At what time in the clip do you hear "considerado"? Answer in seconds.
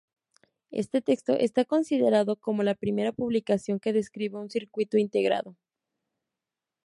1.67-2.35